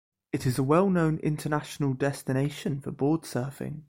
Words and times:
It 0.33 0.47
is 0.47 0.57
a 0.57 0.63
well-known 0.63 1.17
international 1.19 1.93
destination 1.93 2.81
for 2.81 2.89
board-surfing. 2.89 3.79